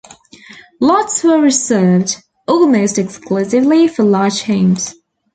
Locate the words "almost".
2.47-2.97